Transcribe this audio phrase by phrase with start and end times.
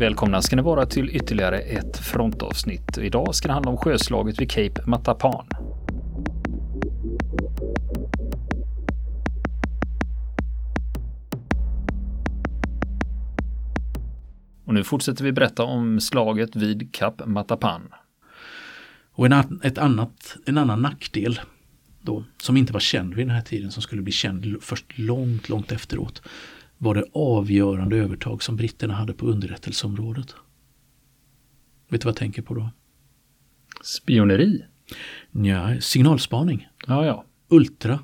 [0.00, 2.98] Välkomna ska ni vara till ytterligare ett frontavsnitt.
[2.98, 5.46] Idag ska det handla om sjöslaget vid Cape Matapan.
[14.64, 17.82] Och nu fortsätter vi berätta om slaget vid Kap Matapan.
[19.12, 21.40] Och en, ett annat, en annan nackdel
[22.00, 25.48] då, som inte var känd vid den här tiden, som skulle bli känd först långt,
[25.48, 26.22] långt efteråt,
[26.82, 30.34] var det avgörande övertag som britterna hade på underrättelseområdet.
[31.88, 32.70] Vet du vad jag tänker på då?
[33.82, 34.64] Spioneri?
[35.30, 36.68] Ja, signalspaning.
[36.86, 37.24] Ja, ja.
[37.48, 37.98] Ultra.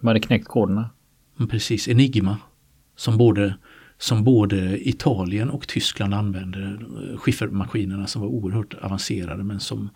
[0.00, 0.90] De hade knäckt koderna.
[1.38, 2.38] Mm, precis, Enigma.
[2.96, 3.54] Som både,
[3.98, 6.78] som både Italien och Tyskland använde.
[7.16, 9.90] Skiffermaskinerna som var oerhört avancerade men som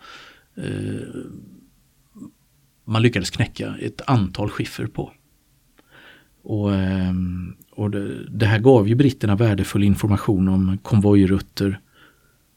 [0.55, 1.21] eh,
[2.85, 5.13] man lyckades knäcka ett antal skiffer på.
[6.43, 11.79] Och, ehm, och det, det, här gav ju britterna värdefull information om konvojrutter,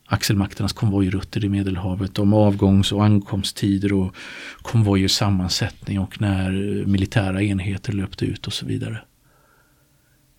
[0.06, 4.16] axelmakternas konvojrutter i Medelhavet, om avgångs och ankomsttider och
[4.62, 6.50] konvojers sammansättning och när
[6.86, 8.98] militära enheter löpte ut och så vidare.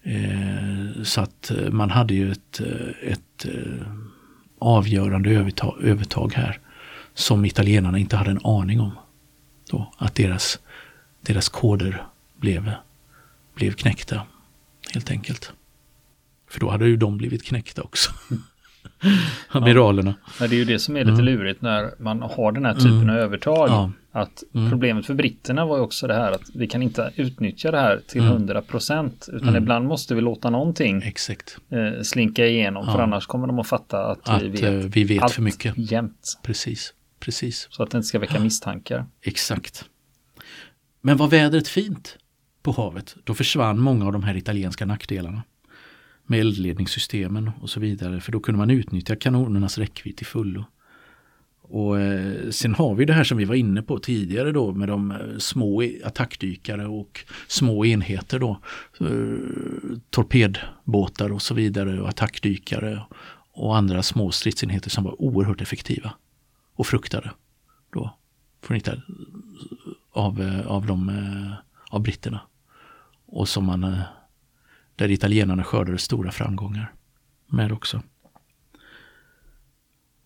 [0.04, 3.88] Eh, så att eh, man hade ju ett, eh, ett eh,
[4.60, 6.60] avgörande övertag, övertag här
[7.14, 8.92] som italienarna inte hade en aning om.
[9.72, 10.60] Då, att deras,
[11.22, 12.04] deras koder
[12.36, 12.72] blev
[13.56, 14.22] blev knäckta.
[14.94, 15.54] Helt enkelt.
[16.50, 18.12] För då hade ju de blivit knäckta också.
[19.50, 20.16] Amiralerna.
[20.40, 20.48] Ja.
[20.48, 21.26] det är ju det som är lite mm.
[21.26, 23.10] lurigt när man har den här typen mm.
[23.10, 23.70] av övertag.
[23.70, 23.92] Ja.
[24.12, 24.70] Att mm.
[24.70, 28.02] problemet för britterna var ju också det här att vi kan inte utnyttja det här
[28.08, 28.68] till 100 mm.
[28.68, 29.30] procent.
[29.34, 29.64] Utan mm.
[29.64, 31.58] ibland måste vi låta någonting Exakt.
[31.70, 32.86] Eh, slinka igenom.
[32.88, 32.94] Ja.
[32.94, 35.42] För annars kommer de att fatta att, att vi vet, eh, vi vet allt för
[35.42, 35.74] mycket.
[35.78, 36.40] jämt.
[36.44, 36.94] Precis.
[37.20, 37.68] Precis.
[37.72, 39.06] Så att det inte ska väcka misstankar.
[39.22, 39.86] Exakt.
[41.02, 42.18] Men var vädret fint?
[42.64, 45.44] På havet, då försvann många av de här italienska nackdelarna.
[46.26, 50.66] Med eldledningssystemen och så vidare, för då kunde man utnyttja kanonernas räckvidd till fullo.
[51.62, 54.88] Och eh, sen har vi det här som vi var inne på tidigare då med
[54.88, 58.60] de eh, små attackdykare och små enheter då.
[59.00, 63.02] Eh, torpedbåtar och så vidare och attackdykare
[63.52, 66.14] och andra små stridsenheter som var oerhört effektiva
[66.76, 67.32] och fruktade
[67.94, 68.18] då
[68.62, 68.80] från
[70.12, 71.12] av, av, de,
[71.90, 72.40] av britterna
[73.34, 74.00] och som man, eh,
[74.96, 76.94] där italienarna skördade stora framgångar
[77.48, 78.02] med också.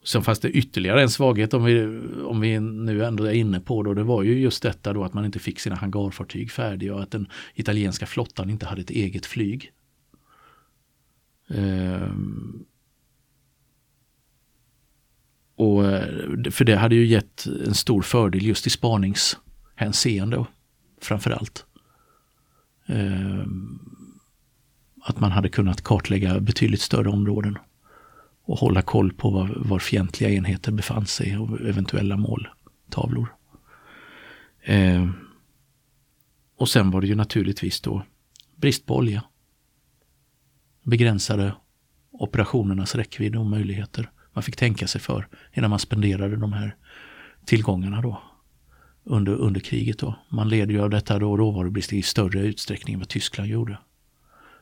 [0.03, 3.83] Sen fanns det ytterligare en svaghet om vi, om vi nu ändå är inne på
[3.83, 7.03] då, det var ju just detta då att man inte fick sina hangarfartyg färdiga och
[7.03, 9.71] att den italienska flottan inte hade ett eget flyg.
[11.49, 12.65] Ehm,
[15.55, 20.45] och eh, för det hade ju gett en stor fördel just i spaningshänseende
[21.01, 21.65] framförallt.
[22.87, 23.45] Eh,
[25.01, 27.57] att man hade kunnat kartlägga betydligt större områden
[28.43, 33.35] och hålla koll på var, var fientliga enheter befann sig och eventuella måltavlor.
[34.63, 35.09] Eh,
[36.57, 38.03] och sen var det ju naturligtvis då
[38.55, 39.23] brist på olja.
[40.83, 41.53] Begränsade
[42.11, 44.11] operationernas räckvidd och möjligheter.
[44.33, 46.75] Man fick tänka sig för innan man spenderade de här
[47.45, 48.21] tillgångarna då
[49.07, 49.99] under, under kriget.
[49.99, 50.15] Då.
[50.29, 53.77] Man led ju av detta då råvarubrist i större utsträckning än vad Tyskland gjorde.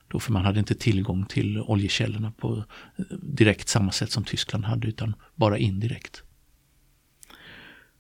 [0.07, 2.63] Då för man hade inte tillgång till oljekällorna på
[2.97, 6.23] eh, direkt samma sätt som Tyskland hade utan bara indirekt.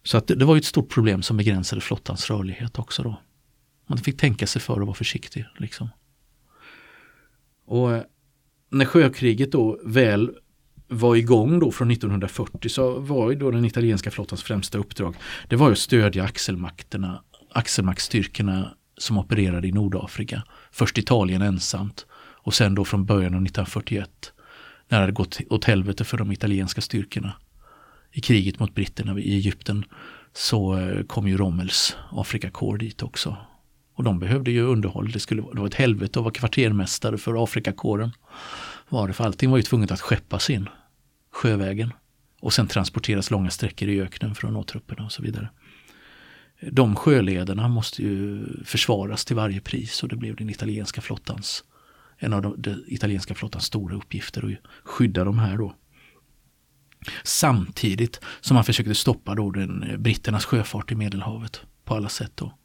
[0.03, 3.21] Så att det, det var ett stort problem som begränsade flottans rörlighet också då.
[3.87, 5.45] Man fick tänka sig för och vara försiktig.
[5.57, 5.89] Liksom.
[7.65, 8.03] Och eh,
[8.69, 10.31] när sjökriget då väl
[10.87, 15.15] var igång då från 1940 så var ju då den italienska flottans främsta uppdrag
[15.47, 20.43] det var att stödja axelmakterna, axelmaktsstyrkorna som opererade i Nordafrika.
[20.71, 24.09] Först Italien ensamt och sen då från början av 1941
[24.89, 27.33] när det hade gått åt helvete för de italienska styrkorna
[28.11, 29.85] i kriget mot britterna i Egypten
[30.33, 33.37] så eh, kom ju Rommels Afrikakår dit också.
[33.93, 35.11] Och de behövde ju underhåll.
[35.11, 38.11] Det, skulle, det var ett helvete att vara kvartermästare för Afrikakåren
[38.89, 40.69] var det, för allting var ju tvunget att skeppas in
[41.31, 41.93] sjövägen
[42.41, 45.49] och sen transporteras långa sträckor i öknen för att nå trupperna och så vidare.
[46.71, 51.63] De sjölederna måste ju försvaras till varje pris och det blev den italienska flottans
[52.17, 55.75] en av de, den italienska flottans stora uppgifter att skydda de här då.
[57.23, 62.31] Samtidigt som man försökte stoppa då den britternas sjöfart i Medelhavet på alla sätt.
[62.35, 62.57] Då.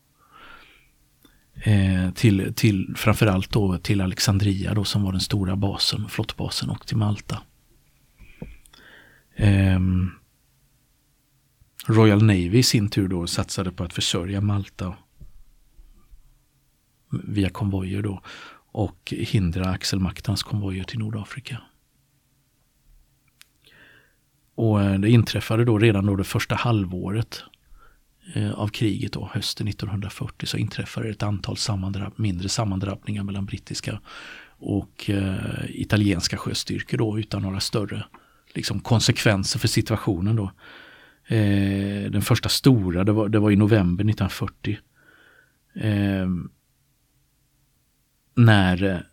[1.62, 6.86] Eh, till, till framförallt då till Alexandria då som var den stora basen, flottbasen och
[6.86, 7.42] till Malta.
[9.36, 9.80] Eh,
[11.86, 14.96] Royal Navy i sin tur då satsade på att försörja Malta
[17.24, 18.22] via konvojer då
[18.72, 21.60] och hindra axelmaktens konvojer till Nordafrika.
[24.60, 27.42] och eh, det inträffade då redan då det första halvåret
[28.34, 34.00] Eh, av kriget då, hösten 1940 så inträffade ett antal sammandrapp, mindre sammandrabbningar mellan brittiska
[34.58, 38.04] och eh, italienska sjöstyrkor då utan några större
[38.54, 40.52] liksom, konsekvenser för situationen då.
[41.26, 44.78] Eh, den första stora, det var, det var i november 1940.
[45.74, 46.28] Eh,
[48.36, 49.04] när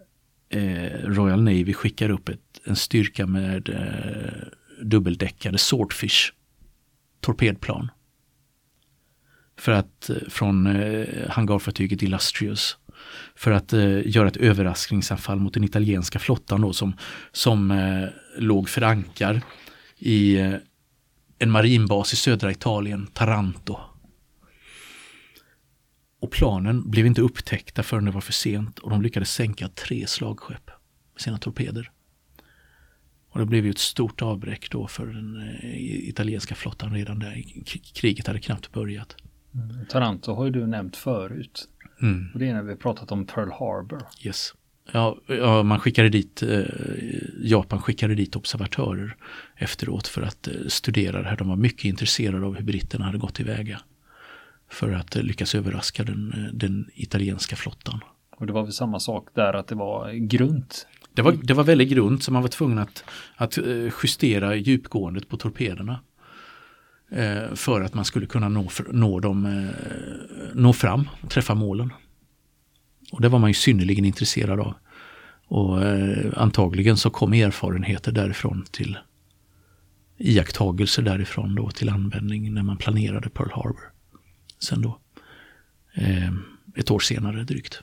[0.50, 4.48] eh, Royal Navy skickar upp ett, en styrka med eh,
[4.84, 6.34] dubbeldäckade Swordfish
[7.20, 7.90] torpedplan.
[9.58, 12.78] För att, eh, från eh, hangarfartyget Illustrious.
[13.36, 16.94] För att eh, göra ett överraskningsanfall mot den italienska flottan då som,
[17.32, 19.42] som eh, låg för ankar
[19.98, 20.54] i eh,
[21.40, 23.80] en marinbas i södra Italien, Taranto.
[26.20, 30.08] Och planen blev inte upptäckta förrän det var för sent och de lyckades sänka tre
[30.08, 30.68] slagskepp
[31.14, 31.92] med sina torpeder.
[33.30, 37.44] Och det blev ju ett stort avbräck då för den eh, italienska flottan redan där.
[37.94, 39.16] Kriget hade knappt börjat.
[39.58, 39.86] Mm.
[39.90, 41.68] Taranto har ju du nämnt förut.
[42.02, 42.28] Mm.
[42.34, 44.02] Och det är när vi pratat om Pearl Harbor.
[44.22, 44.54] Yes.
[44.92, 46.62] Ja, ja, man skickade dit, eh,
[47.42, 49.16] Japan skickade dit observatörer
[49.56, 51.38] efteråt för att eh, studera det här.
[51.38, 53.80] De var mycket intresserade av hur britterna hade gått tillväga
[54.70, 58.00] för att eh, lyckas överraska den, eh, den, italienska flottan.
[58.38, 60.88] Och det var väl samma sak där att det var grunt?
[61.14, 63.04] Det var, det var väldigt grunt så man var tvungen att,
[63.36, 66.00] att eh, justera djupgåendet på torpederna.
[67.12, 71.94] Eh, för att man skulle kunna nå, nå, dem, eh, nå fram och träffa målen.
[73.12, 74.74] Och det var man ju synnerligen intresserad av.
[75.48, 78.98] Och eh, antagligen så kom erfarenheter därifrån till
[80.18, 83.92] iakttagelser därifrån då till användning när man planerade Pearl Harbor
[84.60, 85.00] sen då.
[85.94, 86.32] Eh,
[86.76, 87.82] ett år senare drygt.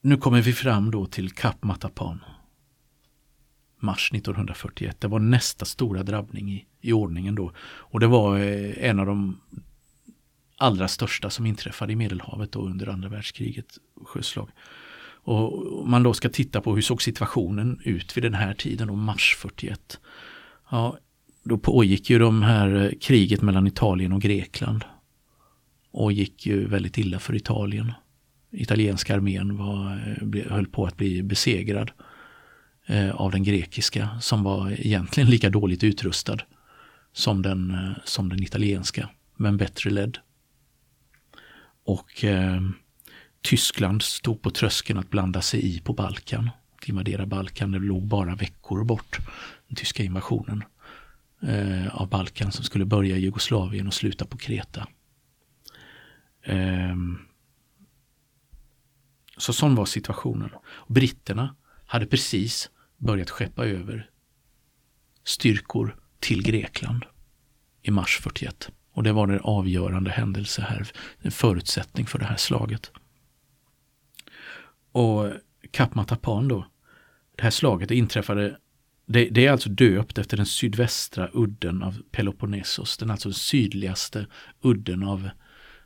[0.00, 2.20] Nu kommer vi fram då till Kap Matapan.
[3.78, 5.00] Mars 1941.
[5.00, 7.52] Det var nästa stora drabbning i, i ordningen då.
[7.58, 9.40] Och det var eh, en av de
[10.56, 14.48] allra största som inträffade i Medelhavet då under andra världskriget, sjöslag.
[15.26, 18.88] Och om man då ska titta på hur såg situationen ut vid den här tiden,
[18.88, 20.00] då mars 41.
[20.70, 20.98] Ja,
[21.42, 24.84] då pågick ju de här eh, kriget mellan Italien och Grekland.
[25.90, 27.92] Och gick ju väldigt illa för Italien.
[28.50, 29.92] Italienska armén var,
[30.32, 32.05] eh, höll på att bli besegrad eh,
[32.88, 36.38] Eh, av den grekiska som var egentligen lika dåligt utrustad
[37.12, 40.18] som den, eh, som den italienska, men bättre ledd.
[41.84, 42.60] Och eh,
[43.42, 46.50] Tyskland stod på tröskeln att blanda sig i på Balkan.
[46.78, 49.18] Att invadera Balkan, det låg bara veckor bort,
[49.68, 50.64] den tyska invasionen
[51.42, 54.86] eh, av Balkan som skulle börja i Jugoslavien och sluta på Kreta.
[56.42, 56.96] Eh,
[59.36, 60.50] så sån var situationen.
[60.88, 61.56] Britterna
[61.86, 64.10] hade precis börjat skeppa över
[65.24, 67.04] styrkor till Grekland
[67.82, 68.70] i mars 41.
[68.92, 72.90] Och det var en avgörande händelse här, en förutsättning för det här slaget.
[74.92, 75.32] Och
[75.70, 76.66] Kap Matapan då,
[77.36, 78.58] det här slaget inträffade
[79.06, 82.96] det, det, är alltså döpt efter den sydvästra udden av Peloponnesos.
[82.96, 84.26] Den alltså sydligaste
[84.62, 85.28] udden av,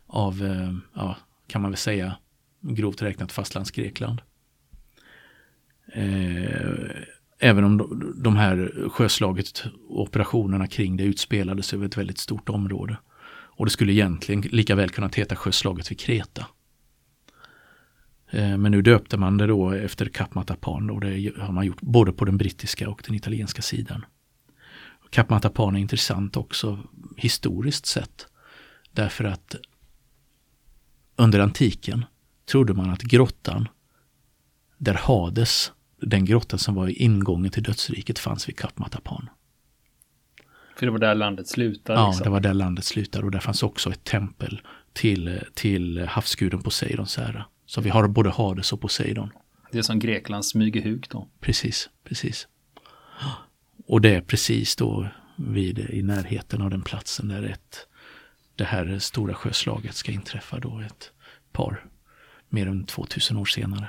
[0.07, 2.17] av eh, ja, kan man väl säga,
[2.61, 4.23] grovt räknat fastlandsgrekland.
[5.93, 6.91] Eh,
[7.39, 12.97] även om de här sjöslaget och operationerna kring det utspelades över ett väldigt stort område.
[13.31, 16.47] Och det skulle egentligen lika väl kunnat heta sjöslaget vid Kreta.
[18.31, 21.81] Eh, men nu döpte man det då efter Kap Matapan och det har man gjort
[21.81, 24.05] både på den brittiska och den italienska sidan.
[25.11, 26.79] Kap Matapan är intressant också
[27.17, 28.27] historiskt sett.
[28.93, 29.57] Därför att
[31.17, 32.05] under antiken
[32.51, 33.69] trodde man att grottan
[34.79, 39.29] där Hades, den grottan som var ingången till dödsriket, fanns vid Kap Matapan.
[40.77, 42.01] För det var där landet slutade?
[42.01, 42.25] Ja, liksom.
[42.25, 44.61] det var där landet slutade och där fanns också ett tempel
[44.93, 47.45] till, till havsguden Poseidons ära.
[47.67, 49.31] Så vi har både Hades och Poseidon.
[49.73, 51.29] Det är som Greklands smygehuk då.
[51.41, 52.49] Precis, precis.
[53.87, 57.87] Och det är precis då vid, i närheten av den platsen där ett,
[58.57, 61.13] det här stora sjöslaget ska inträffa då ett
[61.53, 61.85] par,
[62.49, 63.89] mer än 2000 år senare.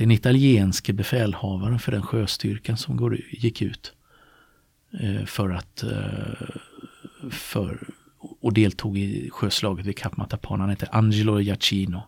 [0.00, 3.92] Den italienske befälhavaren för den sjöstyrkan som går, gick ut
[5.00, 6.48] eh, för att eh,
[7.30, 7.88] för,
[8.40, 10.60] och deltog i sjöslaget vid Cap Matapan.
[10.60, 12.02] Han hette Angelo Giacchino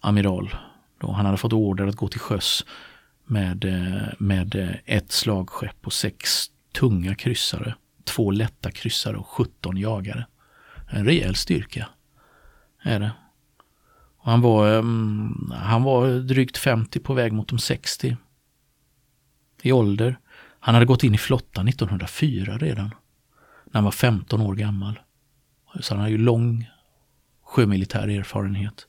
[0.00, 0.54] amiral.
[1.00, 2.64] Då han hade fått order att gå till sjöss
[3.24, 7.74] med, eh, med ett slagskepp och sex tunga kryssare,
[8.04, 10.26] två lätta kryssare och 17 jagare.
[10.90, 11.88] En rejäl styrka
[12.82, 13.12] är det.
[14.28, 14.82] Han, var,
[15.54, 18.16] han var drygt 50 på väg mot de 60
[19.62, 20.18] i ålder.
[20.60, 22.90] Han hade gått in i flottan 1904 redan,
[23.64, 24.98] när han var 15 år gammal.
[25.80, 26.70] Så han har ju lång
[27.42, 28.86] sjömilitär erfarenhet.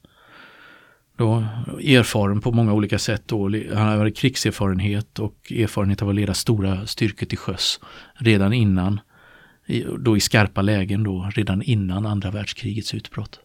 [1.18, 1.46] Då,
[1.84, 3.24] erfaren på många olika sätt.
[3.26, 3.50] Då.
[3.76, 7.80] Han hade krigserfarenhet och erfarenhet av att leda stora styrkor till sjöss
[8.14, 9.00] redan innan,
[10.00, 13.40] då i skarpa lägen då, redan innan andra världskrigets utbrott.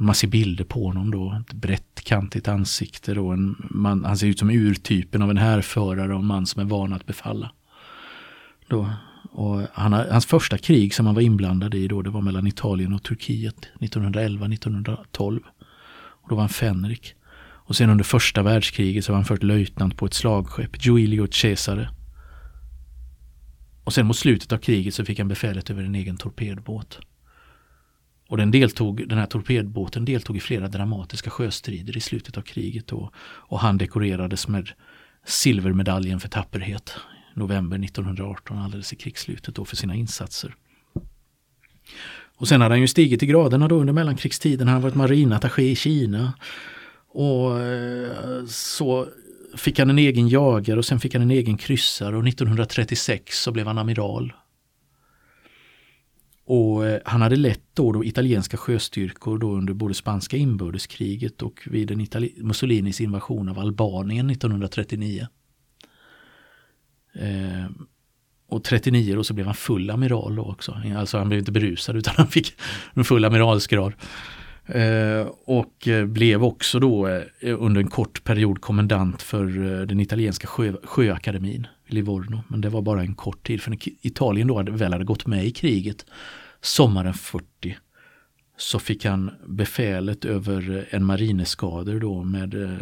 [0.00, 4.26] Man ser bilder på honom då, ett brett kantigt ansikte då, en man, han ser
[4.26, 7.52] ut som urtypen av en härförare och en man som är van att befalla.
[8.68, 8.90] Då,
[9.30, 12.92] och han, hans första krig som han var inblandad i då, det var mellan Italien
[12.92, 15.40] och Turkiet 1911-1912.
[15.96, 17.14] Och då var han fänrik.
[17.40, 21.90] Och sen under första världskriget så var han först löjtnant på ett slagskepp, Giulio Cesare.
[23.84, 27.00] Och sen mot slutet av kriget så fick han befälet över en egen torpedbåt.
[28.28, 32.86] Och den, deltog, den här torpedbåten deltog i flera dramatiska sjöstrider i slutet av kriget
[32.86, 34.70] då, och han dekorerades med
[35.24, 36.94] silvermedaljen för tapperhet
[37.38, 40.54] november 1918 alldeles i krigsslutet då för sina insatser.
[42.36, 44.68] Och sen hade han ju stigit i graderna då under mellankrigstiden.
[44.68, 46.32] Han har varit marinattaché i Kina.
[47.08, 49.08] Och eh, så
[49.56, 53.52] fick han en egen jagare och sen fick han en egen kryssare och 1936 så
[53.52, 54.32] blev han amiral.
[56.50, 61.60] Och eh, han hade lett då, då italienska sjöstyrkor då under både spanska inbördeskriget och
[61.66, 65.26] vid den Itali Mussolinis invasion av Albanien 1939.
[67.14, 67.70] Eh,
[68.48, 70.80] och 39 då så blev han full amiral då också.
[70.96, 72.52] Alltså han blev inte berusad utan han fick
[72.94, 73.92] en full amiralsgrad.
[74.66, 77.22] Eh, och eh, blev också då eh,
[77.62, 82.40] under en kort period kommendant för eh, den italienska sjö, sjöakademin Livorno.
[82.48, 85.26] Men det var bara en kort tid för när Italien då hade, väl hade gått
[85.26, 86.04] med i kriget
[86.60, 87.76] sommaren 40
[88.56, 92.78] så fick han befälet över eh, en marineskader då med eh,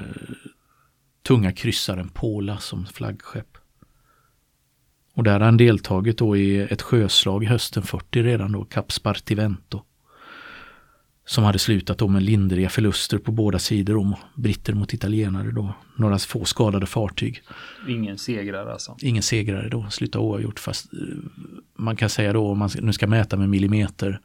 [1.26, 3.58] tunga kryssaren Pola som flaggskepp.
[5.14, 9.82] Och där har han deltagit då i ett sjöslag hösten 40 redan då, Cap Spartivento.
[11.28, 15.74] Som hade slutat då med lindriga förluster på båda sidor om britter mot italienare då.
[15.96, 17.42] Några få skadade fartyg.
[17.88, 18.96] Ingen segrare alltså?
[19.02, 20.98] Ingen segrare då, slutade oavgjort fast eh,
[21.78, 24.20] man kan säga då om man nu ska mäta med millimeter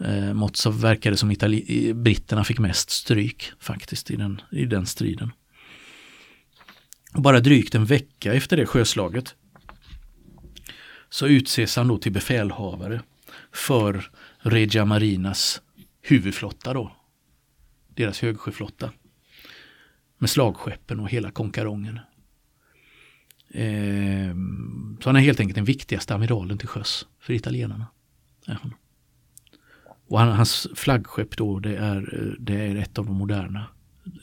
[0.00, 4.64] eh, mått så verkar det som Itali britterna fick mest stryk faktiskt i den, i
[4.64, 5.32] den striden.
[7.12, 9.34] bara drygt en vecka efter det sjöslaget
[11.10, 13.00] så utses han då till befälhavare
[13.52, 15.62] för Regia Marinas
[16.00, 16.92] huvudflotta då.
[17.88, 18.92] Deras högsjöflotta.
[20.18, 22.00] Med slagskeppen och hela konkarongen.
[23.50, 24.34] Eh,
[25.00, 27.86] så han är helt enkelt den viktigaste amiralen till sjöss för italienarna.
[30.08, 33.66] Och han, hans flaggskepp då det är, det är ett av de moderna.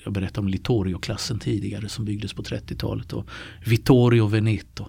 [0.03, 3.13] Jag berättade om Littorio-klassen tidigare som byggdes på 30-talet.
[3.13, 3.29] Och
[3.65, 4.85] Vittorio Veneto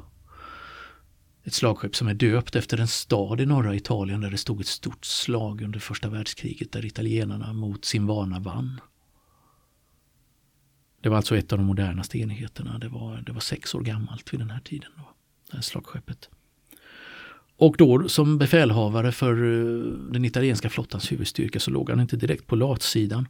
[1.49, 4.67] ett slagskepp som är döpt efter en stad i norra Italien där det stod ett
[4.67, 8.81] stort slag under första världskriget där italienarna mot sin vana vann.
[11.01, 12.79] Det var alltså ett av de modernaste enheterna.
[12.79, 14.91] Det var, det var sex år gammalt vid den här tiden.
[14.97, 15.03] Då,
[15.51, 16.29] det här slagskeppet.
[17.57, 22.47] Och då som befälhavare för eh, den italienska flottans huvudstyrka så låg han inte direkt
[22.47, 23.29] på latsidan.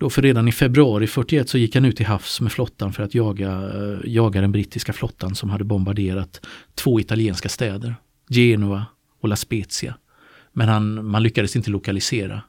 [0.00, 3.02] Då för redan i februari 41 så gick han ut till havs med flottan för
[3.02, 7.94] att jaga, eh, jaga den brittiska flottan som hade bombarderat två italienska städer,
[8.28, 8.86] Genua
[9.20, 9.96] och La Spezia.
[10.52, 12.42] Men han, man lyckades inte lokalisera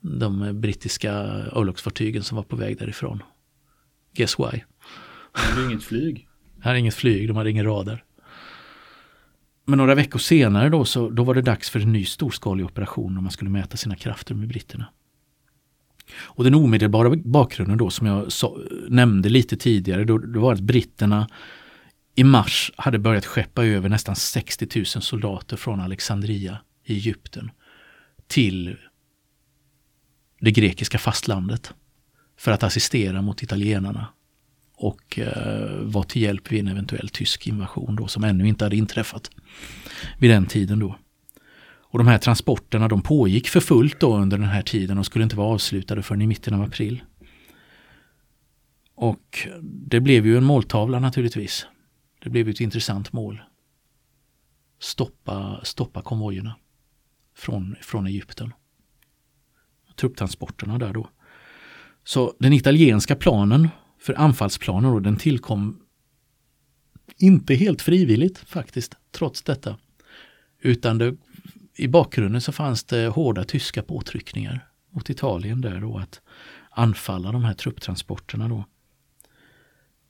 [0.00, 1.12] de brittiska
[1.52, 3.22] örlogsfartygen som var på väg därifrån.
[4.14, 4.60] Guess why?
[5.34, 6.28] Det hade inget flyg.
[6.56, 8.04] Det hade inget flyg, de hade ingen radar.
[9.64, 13.16] Men några veckor senare då, så, då var det dags för en ny storskalig operation
[13.16, 14.86] och man skulle mäta sina krafter med britterna.
[16.16, 20.60] Och den omedelbara bakgrunden då som jag så, nämnde lite tidigare, då, då var att
[20.60, 21.28] britterna
[22.14, 27.50] i mars hade börjat skeppa över nästan 60 000 soldater från Alexandria i Egypten
[28.26, 28.76] till
[30.40, 31.74] det grekiska fastlandet
[32.38, 34.06] för att assistera mot italienarna
[34.76, 38.76] och eh, vara till hjälp vid en eventuell tysk invasion då som ännu inte hade
[38.76, 39.30] inträffat
[40.18, 40.98] vid den tiden då.
[41.90, 45.22] Och de här transporterna de pågick för fullt då under den här tiden och skulle
[45.22, 47.02] inte vara avslutade förrän i mitten av april.
[48.94, 51.66] Och det blev ju en måltavla naturligtvis.
[52.22, 53.40] Det blev ett intressant mål.
[54.80, 56.56] Stoppa, stoppa konvojerna
[57.36, 58.52] från, från Egypten.
[59.96, 61.08] Trupptransporterna där då.
[62.04, 63.68] Så den italienska planen
[63.98, 65.80] för anfallsplanen då, den tillkom
[67.16, 69.78] inte helt frivilligt faktiskt, trots detta.
[70.60, 71.16] Utan det
[71.78, 76.20] i bakgrunden så fanns det hårda tyska påtryckningar mot Italien där då att
[76.70, 78.64] anfalla de här trupptransporterna då.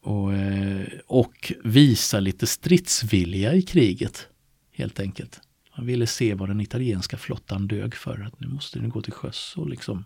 [0.03, 4.29] Och, eh, och visa lite stridsvilja i kriget.
[4.73, 5.41] Helt enkelt.
[5.77, 8.27] Man ville se vad den italienska flottan dög för.
[8.27, 10.05] Att nu måste ni gå till sjöss och liksom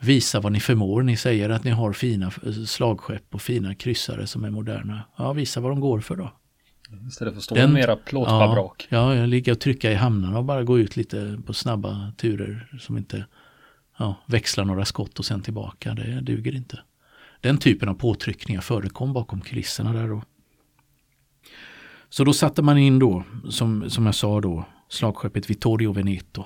[0.00, 1.02] visa vad ni förmår.
[1.02, 5.02] Ni säger att ni har fina eh, slagskepp och fina kryssare som är moderna.
[5.16, 6.32] Ja, visa vad de går för då.
[7.08, 8.86] Istället för att stå Den, med era plåtschabrak.
[8.90, 12.78] Ja, ja, ligga och trycka i hamnarna och bara gå ut lite på snabba turer
[12.80, 13.26] som inte
[13.98, 15.94] ja, växlar några skott och sen tillbaka.
[15.94, 16.80] Det duger inte.
[17.40, 20.22] Den typen av påtryckningar förekom bakom kulisserna där då.
[22.08, 26.44] Så då satte man in då, som, som jag sa då, slagskeppet Vittorio Veneto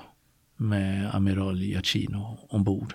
[0.57, 2.93] med amiral Giacchino ombord.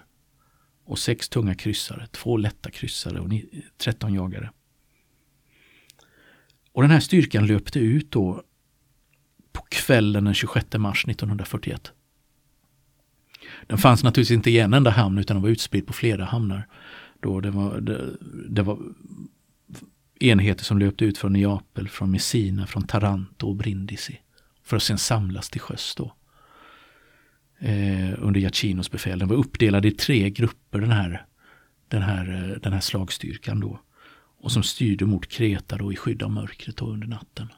[0.84, 3.28] Och sex tunga kryssare, två lätta kryssare och
[3.76, 4.50] 13 jagare.
[6.76, 8.42] Och den här styrkan löpte ut då
[9.52, 11.92] på kvällen den 26 mars 1941.
[13.66, 16.68] Den fanns naturligtvis inte i en enda hamn utan den var utspridd på flera hamnar.
[17.20, 18.16] Då det, var, det,
[18.48, 18.78] det var
[20.20, 24.20] enheter som löpte ut från Neapel, från Messina, från Taranto och Brindisi.
[24.64, 26.14] För att sen samlas till sjöss då.
[27.58, 29.18] Eh, under Giacinos befäl.
[29.18, 31.26] Den var uppdelad i tre grupper den här,
[31.88, 33.80] den här, eh, den här slagstyrkan då.
[34.46, 37.48] Och som styrde mot Kreta då i skydd av mörkret då under natten.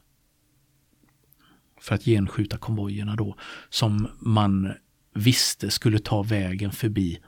[1.81, 3.37] För att genskjuta konvojerna då
[3.69, 4.73] som man
[5.15, 7.19] visste skulle ta vägen förbi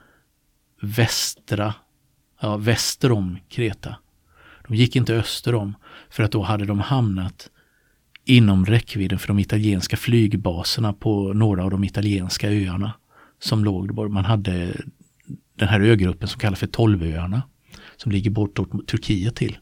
[0.81, 1.73] västra,
[2.39, 3.95] ja, väster om Kreta.
[4.67, 5.75] De gick inte öster om
[6.09, 7.49] för att då hade de hamnat
[8.25, 12.93] inom räckvidden för de italienska flygbaserna på några av de italienska öarna
[13.39, 14.09] som låg.
[14.11, 14.81] Man hade
[15.55, 17.41] den här ögruppen som kallas för Tolvöarna
[18.01, 19.57] som ligger bortåt Turkiet till.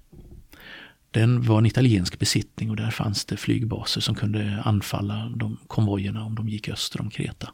[1.12, 6.26] Den var en italiensk besittning och där fanns det flygbaser som kunde anfalla de konvojerna
[6.26, 7.54] om de gick öster om Kreta.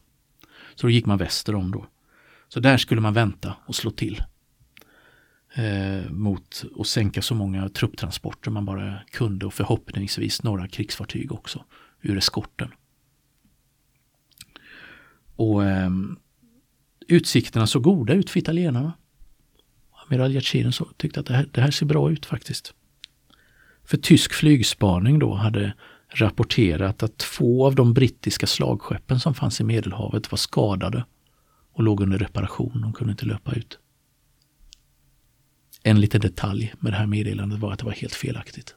[0.76, 1.86] Så då gick man väster om då.
[2.48, 4.24] Så där skulle man vänta och slå till.
[5.56, 11.66] Eh, mot att sänka så många trupptransporter man bara kunde och förhoppningsvis några krigsfartyg också
[12.02, 12.72] ur eskorten.
[15.36, 15.90] Och eh,
[17.08, 18.94] utsikterna såg goda ut för italienarna.
[20.08, 22.74] Amiral Giacchino tyckte att det här, det här ser bra ut faktiskt.
[23.84, 25.74] För tysk flygspaning då hade
[26.10, 31.06] rapporterat att två av de brittiska slagskeppen som fanns i Medelhavet var skadade
[31.72, 32.82] och låg under reparation.
[32.82, 33.80] De kunde inte löpa ut.
[35.84, 38.76] En liten detalj med det här meddelandet var att det var helt felaktigt.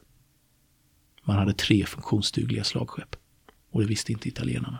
[1.23, 3.15] Man hade tre funktionsdugliga slagskepp
[3.71, 4.79] och det visste inte italienarna.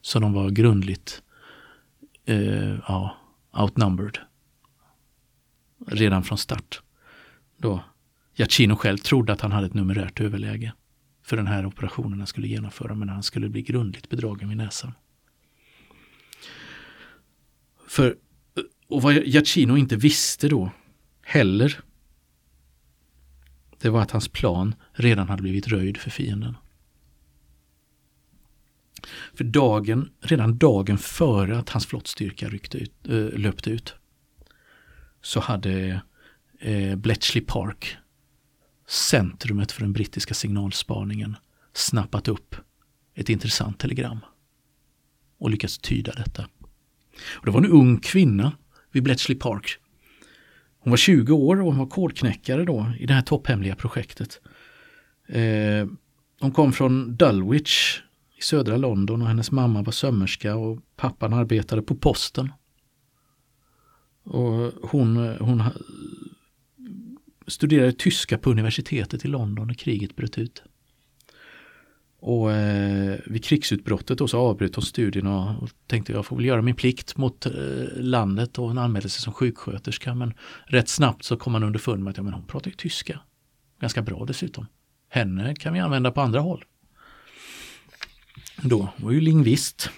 [0.00, 1.22] Så de var grundligt
[2.24, 3.16] eh, ja,
[3.52, 4.18] outnumbered
[5.86, 6.82] redan från start.
[7.56, 7.84] Då
[8.34, 10.72] Giacchino själv trodde att han hade ett numerärt överläge
[11.22, 14.92] för den här operationen han skulle genomföra, men han skulle bli grundligt bedragen vid näsan.
[17.88, 18.16] För,
[18.88, 20.70] och vad Giacchino inte visste då
[21.22, 21.80] heller,
[23.80, 26.56] det var att hans plan redan hade blivit röjd för fienden.
[29.34, 33.94] För dagen, redan dagen före att hans flottstyrka ryckte ut, äh, löpte ut
[35.26, 36.00] så hade
[36.58, 37.96] eh, Bletchley Park,
[38.88, 41.36] centrumet för den brittiska signalspaningen,
[41.72, 42.56] snappat upp
[43.14, 44.20] ett intressant telegram
[45.38, 46.48] och lyckats tyda detta.
[47.32, 48.52] Och det var en ung kvinna
[48.92, 49.76] vid Bletchley Park.
[50.78, 54.40] Hon var 20 år och hon var kodknäckare då i det här topphemliga projektet.
[55.28, 55.86] Eh,
[56.40, 58.02] hon kom från Dulwich
[58.38, 62.52] i södra London och hennes mamma var sömmerska och pappan arbetade på posten.
[64.26, 65.62] Och hon, hon
[67.46, 70.62] studerade tyska på universitetet i London när kriget bröt ut.
[72.20, 76.62] Och eh, vid krigsutbrottet då så avbröt hon studierna och tänkte jag får väl göra
[76.62, 77.52] min plikt mot eh,
[77.96, 80.14] landet och hon anmälde sig som sjuksköterska.
[80.14, 80.34] Men
[80.64, 83.20] rätt snabbt så kom man underfund med att ja, men hon pratar ju tyska.
[83.80, 84.66] Ganska bra dessutom.
[85.08, 86.64] Henne kan vi använda på andra håll.
[88.62, 89.90] Då var ju lingvist.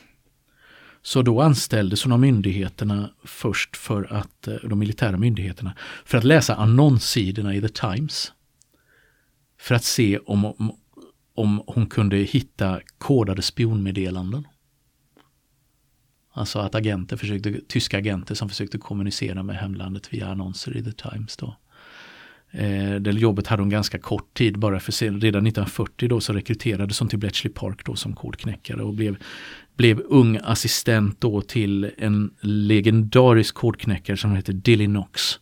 [1.09, 6.25] Så då anställdes hon av myndigheterna först för att, eh, de militära myndigheterna, för att
[6.25, 8.33] läsa annonssidorna i The Times.
[9.61, 10.77] För att se om, om,
[11.35, 14.47] om hon kunde hitta kodade spionmeddelanden.
[16.33, 20.93] Alltså att agenter försökte, tyska agenter som försökte kommunicera med hemlandet via annonser i The
[20.93, 21.37] Times.
[21.37, 21.57] Då.
[22.51, 26.33] Eh, det jobbet hade hon ganska kort tid, bara för sen, redan 1940 då så
[26.33, 29.17] rekryterades hon till Bletchley Park då som kodknäckare och blev,
[29.77, 35.39] blev ung assistent då till en legendarisk kodknäckare som heter Dilly Knox.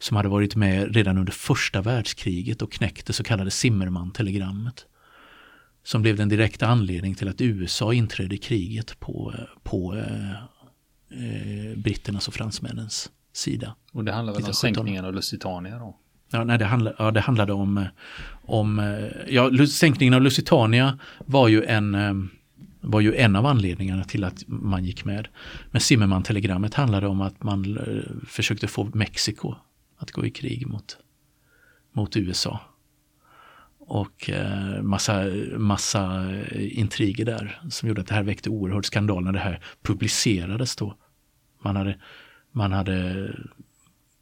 [0.00, 4.86] Som hade varit med redan under första världskriget och knäckte så kallade Zimmermann-telegrammet.
[5.84, 10.30] Som blev den direkta anledning till att USA inträdde i kriget på, på eh,
[11.10, 13.74] eh, britternas och fransmännens sida.
[13.92, 15.96] Och det handlar väl om sänkningen av Lusitania då?
[16.30, 17.86] Ja, nej, det, handlade, ja, det handlade om, eh,
[18.30, 22.14] om eh, ja, sänkningen av Lusitania var ju en eh,
[22.80, 25.28] var ju en av anledningarna till att man gick med.
[25.70, 27.78] Men Zimmermann-telegrammet handlade om att man
[28.26, 29.54] försökte få Mexiko
[29.96, 30.96] att gå i krig mot,
[31.92, 32.60] mot USA.
[33.78, 34.30] Och
[34.82, 35.24] massa,
[35.56, 40.76] massa intriger där som gjorde att det här väckte oerhörd skandal när det här publicerades
[40.76, 40.94] då.
[41.62, 41.98] Man hade,
[42.52, 43.30] man hade,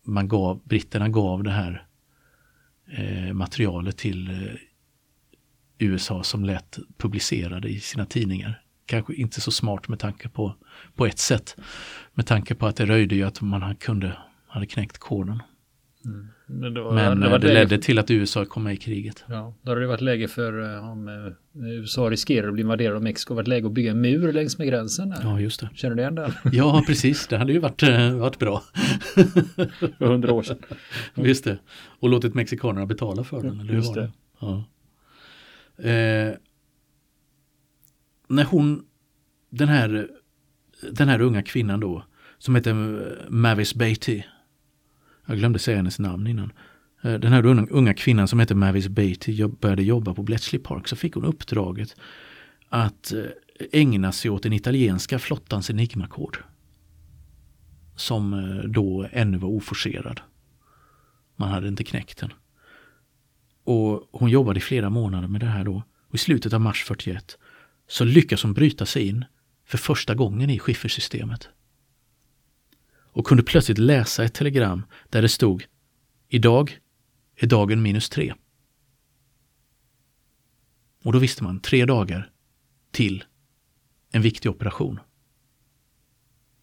[0.03, 1.86] man gav, britterna gav det här
[2.87, 4.55] eh, materialet till eh,
[5.79, 8.63] USA som lät publicerade i sina tidningar.
[8.87, 10.55] Kanske inte så smart med tanke på,
[10.95, 11.57] på ett sätt.
[12.15, 15.43] Med tanke på att det röjde ju att man kunde, hade knäckt koden.
[16.05, 16.29] Mm.
[16.49, 17.77] Men, det, var, Men det, det ledde för...
[17.77, 19.25] till att USA kom med i kriget.
[19.29, 22.97] Ja, då har det varit läge för eh, om eh, USA riskerar att bli invaderad
[22.97, 25.11] av Mexiko, varit läge att bygga en mur längs med gränsen.
[25.11, 25.19] Där.
[25.23, 25.69] Ja, just det.
[25.75, 26.33] Känner du igen den?
[26.53, 27.27] Ja, precis.
[27.27, 28.63] Det hade ju varit, eh, varit bra.
[29.99, 30.59] för hundra år sedan.
[31.15, 31.59] Visst det.
[32.01, 33.61] Och låtit mexikanerna betala för den.
[33.61, 34.11] Eller just det.
[34.41, 34.65] Ja.
[35.79, 36.35] Eh,
[38.29, 38.85] när hon,
[39.51, 40.09] den här,
[40.91, 42.05] den här unga kvinnan då,
[42.39, 42.75] som heter
[43.29, 44.23] Mavis Beatty,
[45.27, 46.53] jag glömde säga hennes namn innan.
[47.03, 50.97] Eh, den här unga kvinnan som heter Mavis Beatty började jobba på Bletchley Park så
[50.97, 51.97] fick hon uppdraget
[52.69, 53.25] att eh,
[53.73, 56.37] ägna sig åt den italienska flottans enigmakod.
[57.97, 60.21] Som eh, då ännu var oforcerad.
[61.37, 62.33] Man hade inte knäckt den.
[63.65, 65.83] Och hon jobbade i flera månader med det här då.
[66.09, 67.39] Och i slutet av mars 41
[67.89, 69.25] så lyckas hon bryta sig in
[69.65, 71.49] för första gången i skiffersystemet
[73.17, 75.67] och kunde plötsligt läsa ett telegram där det stod
[76.29, 76.79] Idag
[77.37, 78.35] är dagen minus tre.
[81.05, 82.31] Och då visste man tre dagar
[82.91, 83.25] till
[84.11, 85.01] en viktig operation.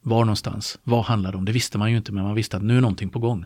[0.01, 0.79] Var någonstans?
[0.83, 1.45] Vad handlade det om?
[1.45, 3.45] Det visste man ju inte, men man visste att nu är någonting på gång.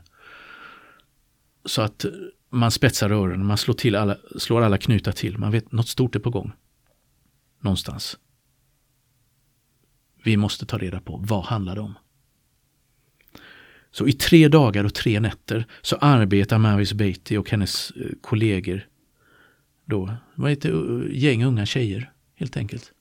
[1.65, 2.11] Så att eh,
[2.49, 5.37] man spetsar rören, man slår, till alla, slår alla knutar till.
[5.37, 6.51] Man vet något stort är på gång.
[7.59, 8.17] Någonstans.
[10.23, 11.93] Vi måste ta reda på vad handlar det om.
[13.97, 18.87] Så i tre dagar och tre nätter så arbetar Mavis Beatty och hennes eh, kollegor,
[19.85, 22.91] då, vad heter eh, gäng unga tjejer helt enkelt,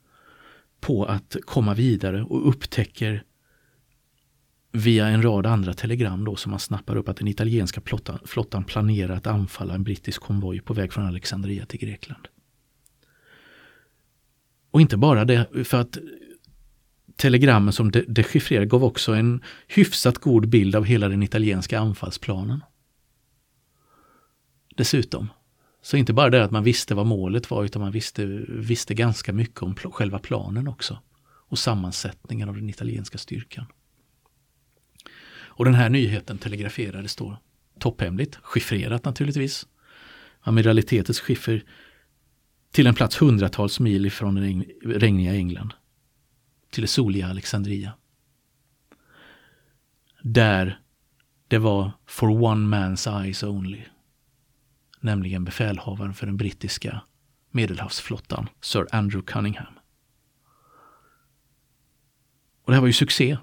[0.81, 3.23] på att komma vidare och upptäcker
[4.73, 8.65] via en rad andra telegram då som man snappar upp att den italienska flottan, flottan
[8.65, 12.29] planerar att anfalla en brittisk konvoj på väg från Alexandria till Grekland.
[14.71, 15.99] Och inte bara det, för att
[17.17, 22.61] telegrammen som dechiffrerade gav också en hyfsat god bild av hela den italienska anfallsplanen.
[24.77, 25.29] Dessutom.
[25.83, 29.33] Så inte bara det att man visste vad målet var utan man visste, visste ganska
[29.33, 30.99] mycket om själva planen också.
[31.49, 33.67] Och sammansättningen av den italienska styrkan.
[35.39, 37.39] Och den här nyheten telegraferades då
[37.79, 39.67] topphemligt, chiffrerat naturligtvis.
[40.41, 41.65] Amiralitetets skiffer
[42.73, 45.73] till en plats hundratals mil ifrån den regniga England
[46.71, 47.93] till det soliga Alexandria.
[50.23, 50.81] Där
[51.49, 53.83] det var for one man's eyes only.
[55.01, 57.01] Nämligen befälhavaren för den brittiska
[57.51, 59.75] medelhavsflottan, Sir Andrew Cunningham.
[62.63, 63.39] Och det här var ju succé.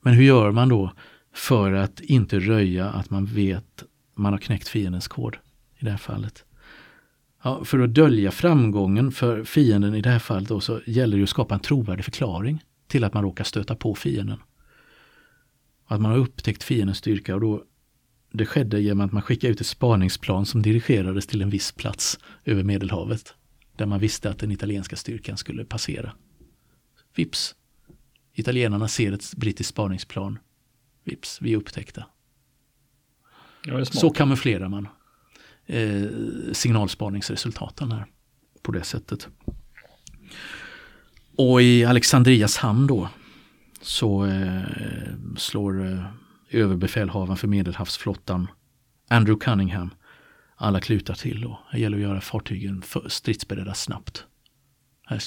[0.00, 0.92] Men hur gör man då
[1.32, 5.36] för att inte röja att man vet man har knäckt fiendens kod
[5.76, 6.44] i det här fallet?
[7.48, 11.22] Ja, för att dölja framgången för fienden i det här fallet då, så gäller det
[11.22, 14.38] att skapa en trovärdig förklaring till att man råkar stöta på fienden.
[15.86, 17.64] Att man har upptäckt fiendens styrka och då
[18.32, 22.18] det skedde genom att man skickade ut ett spaningsplan som dirigerades till en viss plats
[22.44, 23.34] över Medelhavet.
[23.76, 26.12] Där man visste att den italienska styrkan skulle passera.
[27.14, 27.54] Vips!
[28.34, 30.38] Italienarna ser ett brittiskt spaningsplan.
[31.04, 32.04] Vips, vi är upptäckta.
[33.64, 34.88] Ja, så kamouflerar man
[35.68, 36.06] eh,
[36.52, 38.06] signalspaningsresultaten här
[38.62, 39.28] på det sättet.
[41.36, 43.08] Och i Alexandrias hamn då
[43.80, 44.62] så eh,
[45.36, 46.04] slår eh,
[46.50, 48.46] överbefälhavaren för medelhavsflottan
[49.08, 49.90] Andrew Cunningham
[50.56, 54.24] alla klutar till och det gäller att göra fartygen stridsberedda snabbt.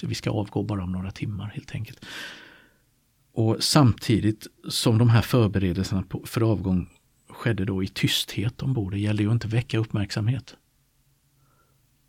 [0.03, 2.05] Vi ska avgå bara om några timmar helt enkelt.
[3.33, 6.89] Och samtidigt som de här förberedelserna för avgång
[7.41, 8.91] skedde då i tysthet ombord.
[8.91, 10.57] Det gällde ju inte att väcka uppmärksamhet.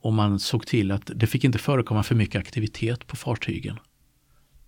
[0.01, 3.79] Och man såg till att det fick inte förekomma för mycket aktivitet på fartygen.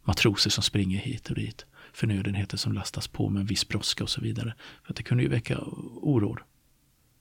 [0.05, 1.67] Matroser som springer hit och dit.
[1.93, 4.55] Förnödenheter som lastas på med en viss brådska och så vidare.
[4.83, 6.41] För att det kunde ju väcka oråd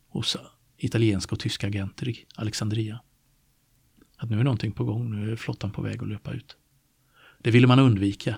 [0.08, 0.38] hos
[0.78, 3.00] italienska och tyska agenter i Alexandria.
[4.18, 6.58] Att nu är någonting på gång, nu är flottan på väg att löpa ut.
[7.40, 8.36] Det ville man undvika.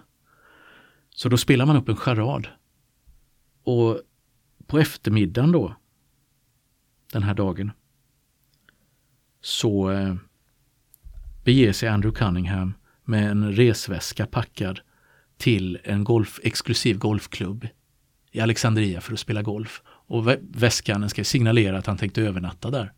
[1.09, 2.47] Så då spelar man upp en charad.
[3.63, 4.01] Och
[4.67, 5.75] på eftermiddagen då
[7.13, 7.71] den här dagen
[9.41, 10.15] så eh,
[11.43, 12.73] beger sig Andrew Cunningham
[13.03, 14.79] med en resväska packad
[15.37, 17.67] till en golf, exklusiv golfklubb
[18.31, 19.81] i Alexandria för att spela golf.
[19.85, 22.93] Och väskan ska signalera att han tänkte övernatta där.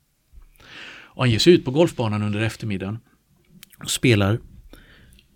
[0.89, 2.99] Och han ger sig ut på golfbanan under eftermiddagen
[3.83, 4.39] och spelar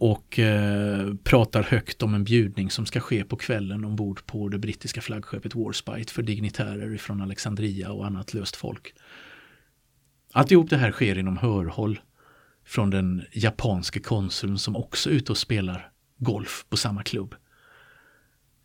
[0.01, 4.57] och eh, pratar högt om en bjudning som ska ske på kvällen ombord på det
[4.57, 8.93] brittiska flaggskeppet Warspite för dignitärer från Alexandria och annat löst folk.
[10.33, 11.99] Alltihop det här sker inom hörhåll
[12.65, 17.35] från den japanske konsuln som också är ute och spelar golf på samma klubb.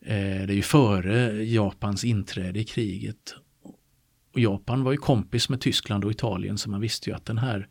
[0.00, 3.34] Eh, det är ju före Japans inträde i kriget.
[4.32, 7.38] Och Japan var ju kompis med Tyskland och Italien så man visste ju att den
[7.38, 7.68] här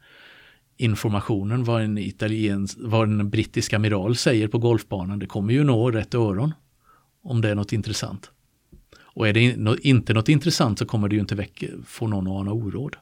[0.78, 5.92] informationen vad en, italiens, vad en brittisk amiral säger på golfbanan det kommer ju nå
[5.92, 6.54] rätt öron
[7.24, 8.32] om det är något intressant.
[9.16, 9.42] Och är det
[9.88, 12.96] inte något intressant så kommer det ju inte väcka, få någon att ana oråd.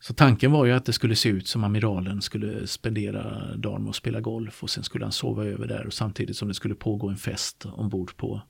[0.00, 3.90] Så tanken var ju att det skulle se ut som amiralen skulle spendera dagen med
[3.90, 6.74] att spela golf och sen skulle han sova över där och samtidigt som det skulle
[6.74, 8.42] pågå en fest ombord på,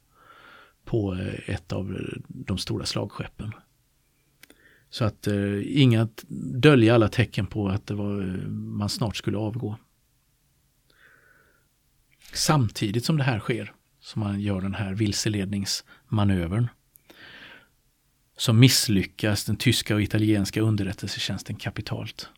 [0.84, 3.52] på eh, ett av de stora slagskeppen.
[4.92, 6.08] Så att eh, inga
[6.60, 9.76] dölja alla tecken på att det var, eh, man snart skulle avgå.
[12.32, 16.68] Samtidigt som det här sker, som man gör den här vilseledningsmanövern,
[18.36, 22.28] så misslyckas den tyska och italienska underrättelsetjänsten kapitalt.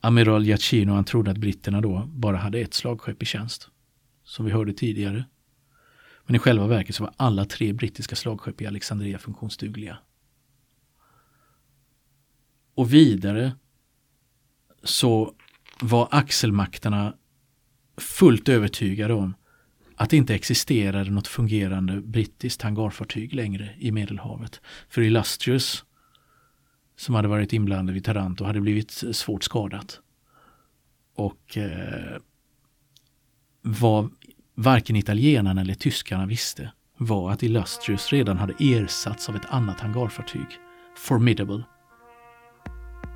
[0.00, 3.68] Amiral Giacchino han trodde att britterna då bara hade ett slagskepp i tjänst.
[4.24, 5.24] Som vi hörde tidigare.
[6.26, 9.98] Men i själva verket så var alla tre brittiska slagskepp i Alexandria funktionsdugliga.
[12.80, 13.52] Och vidare
[14.82, 15.34] så
[15.80, 17.14] var axelmakterna
[17.96, 19.34] fullt övertygade om
[19.96, 24.60] att det inte existerade något fungerande brittiskt hangarfartyg längre i Medelhavet.
[24.88, 25.84] För Illustrious,
[26.96, 30.00] som hade varit inblandad vid Taranto, hade blivit eh, svårt skadat.
[31.14, 32.16] Och eh,
[33.62, 34.10] vad
[34.54, 40.46] varken italienarna eller tyskarna visste var att Illustrious redan hade ersatts av ett annat hangarfartyg,
[40.96, 41.64] Formidable.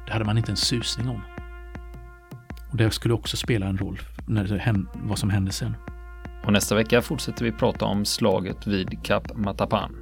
[0.06, 1.20] Det hade man inte en susning om.
[2.70, 5.76] Och det skulle också spela en roll när det hände, vad som hände sen.
[6.44, 9.96] Och nästa vecka fortsätter vi prata om slaget vid Kap Matapan.